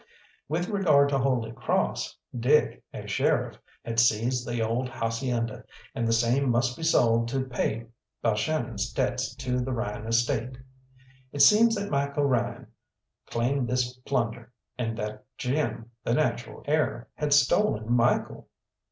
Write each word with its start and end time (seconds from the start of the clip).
With 0.49 0.67
regard 0.67 1.09
to 1.09 1.19
Holy 1.19 1.51
Cross, 1.51 2.17
Dick, 2.35 2.81
as 2.91 3.11
sheriff, 3.11 3.59
had 3.85 3.99
seized 3.99 4.47
the 4.47 4.59
old 4.59 4.89
hacienda, 4.89 5.63
and 5.93 6.07
the 6.07 6.11
same 6.11 6.49
must 6.49 6.75
be 6.75 6.81
sold 6.81 7.27
to 7.27 7.45
pay 7.45 7.85
Balshannon's 8.23 8.91
debts 8.91 9.35
to 9.35 9.59
the 9.59 9.71
Ryan 9.71 10.07
estate. 10.07 10.57
It 11.31 11.43
seems 11.43 11.75
that 11.75 11.91
Michael 11.91 12.25
Ryan 12.25 12.65
claimed 13.27 13.67
this 13.67 13.93
plunder, 13.99 14.51
and 14.75 14.97
that 14.97 15.23
Jim, 15.37 15.91
the 16.03 16.15
natural 16.15 16.63
heir, 16.65 17.07
had 17.13 17.31
stolen 17.31 17.91
Michael. 17.93 18.47